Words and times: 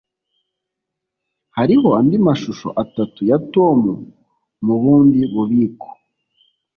Hariho 1.57 1.87
andi 1.99 2.17
mashusho 2.27 2.67
atatu 2.83 3.19
ya 3.29 3.37
Tom 3.53 3.79
mubundi 4.65 5.19
bubiko. 5.33 5.87